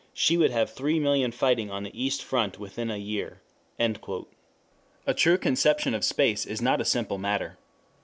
she 0.15 0.35
would 0.35 0.49
have 0.49 0.73
3,000,000 0.73 1.31
fighting 1.31 1.69
on 1.69 1.83
the 1.83 1.95
East 2.03 2.23
front 2.23 2.57
within 2.57 2.89
a 2.89 2.97
year."] 2.97 3.39
3 3.77 4.23
A 5.05 5.13
true 5.13 5.37
conception 5.37 5.93
of 5.93 6.03
space 6.03 6.43
is 6.43 6.59
not 6.59 6.81
a 6.81 6.85
simple 6.85 7.19
matter. 7.19 7.55